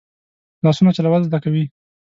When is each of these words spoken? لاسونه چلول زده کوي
لاسونه 0.63 0.91
چلول 0.97 1.21
زده 1.27 1.37
کوي 1.43 1.63